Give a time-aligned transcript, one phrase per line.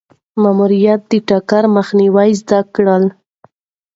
[0.41, 3.03] ماموریت د ټکر مخنیوی زده کړل.